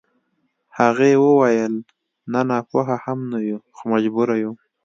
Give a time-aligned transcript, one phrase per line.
[0.77, 1.73] هغې وويل
[2.33, 4.51] نه ناپوهه هم نه يو خو مجبور يو.